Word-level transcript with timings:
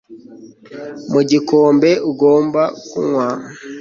Mu 1.11 1.21
gikombe 1.29 1.91
ugomba 2.09 2.61
kunywa 2.89 3.27